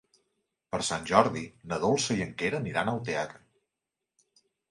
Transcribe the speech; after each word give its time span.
Per 0.75 0.79
Sant 0.87 1.03
Jordi 1.09 1.43
na 1.73 1.77
Dolça 1.83 2.17
i 2.21 2.25
en 2.27 2.33
Quer 2.41 2.51
aniran 2.61 2.91
al 2.95 3.03
teatre. 3.11 4.43